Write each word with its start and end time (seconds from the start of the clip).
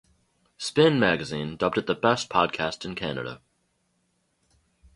"Spin" 0.57 0.99
magazine 0.99 1.55
dubbed 1.57 1.77
it 1.77 1.85
the 1.85 1.93
best 1.93 2.27
podcast 2.27 2.85
in 2.85 2.95
Canada. 2.95 3.39